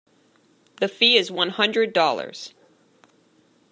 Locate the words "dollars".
1.93-2.55